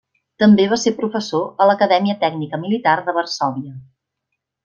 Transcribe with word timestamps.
També 0.43 0.63
va 0.69 0.77
ser 0.83 0.93
professor 1.01 1.43
a 1.65 1.67
l'Acadèmia 1.71 2.17
Tècnica 2.25 2.61
Militar 2.63 2.97
de 3.11 3.17
Varsòvia. 3.21 3.77